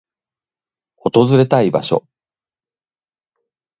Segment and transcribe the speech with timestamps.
[0.95, 2.03] 訪れたい場所